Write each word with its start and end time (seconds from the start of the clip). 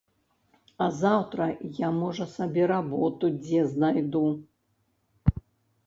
А 0.85 0.87
заўтра 1.01 1.47
я, 1.81 1.91
можа, 1.99 2.29
сабе 2.39 2.63
работу 2.73 3.33
дзе 3.39 3.63
знайду. 3.75 4.25